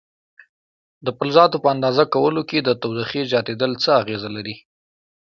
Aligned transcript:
د 1.05 1.07
فلزاتو 1.17 1.57
په 1.63 1.67
اندازه 1.75 2.03
کولو 2.15 2.41
کې 2.49 2.59
د 2.61 2.69
تودوخې 2.81 3.21
زیاتېدل 3.31 3.71
څه 3.83 3.89
اغېزه 4.01 4.29
لري؟ 4.35 4.55